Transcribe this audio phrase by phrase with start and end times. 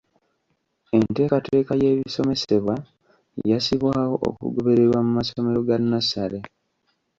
[0.95, 2.75] Enteekateeka y’ebisomesebwa
[3.49, 6.39] yassibwawo okugobererwa mu masomero ga nnassale.